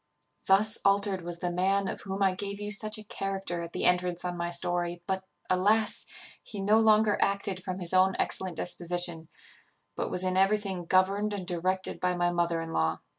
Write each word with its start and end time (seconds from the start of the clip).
"Thus 0.47 0.79
altered 0.83 1.21
was 1.21 1.37
the 1.41 1.51
man 1.51 1.87
of 1.87 2.01
whom 2.01 2.23
I 2.23 2.33
gave 2.33 2.59
you 2.59 2.71
such 2.71 2.97
a 2.97 3.03
character 3.03 3.61
at 3.61 3.71
the 3.71 3.85
entrance 3.85 4.25
on 4.25 4.35
my 4.35 4.49
story; 4.49 5.03
but, 5.05 5.23
alas! 5.47 6.07
he 6.41 6.59
no 6.59 6.79
longer 6.79 7.19
acted 7.21 7.63
from 7.63 7.77
his 7.77 7.93
own 7.93 8.15
excellent 8.17 8.55
disposition, 8.55 9.27
but 9.95 10.09
was 10.09 10.23
in 10.23 10.37
everything 10.37 10.85
governed 10.85 11.33
and 11.33 11.45
directed 11.45 11.99
by 11.99 12.15
my 12.15 12.31
mother 12.31 12.63
in 12.63 12.73
law. 12.73 13.01